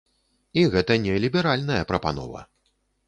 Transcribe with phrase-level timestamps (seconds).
[0.61, 2.41] І гэта не ліберальная прапанова.